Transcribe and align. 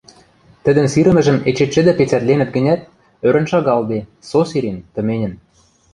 Тӹдӹн 0.63 0.87
сирӹмӹжӹм 0.93 1.37
эче 1.49 1.65
чӹдӹ 1.73 1.91
пецӓтленӹт 1.99 2.49
гӹнят, 2.55 2.81
ӧрӹн 3.27 3.45
шагалде— 3.51 3.99
со 4.29 4.39
сирен, 4.49 4.77
тыменьӹн 4.93 5.33